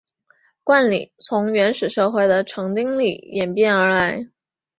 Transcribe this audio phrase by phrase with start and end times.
[0.63, 4.29] 冠礼从原始社会的成丁礼演变而来。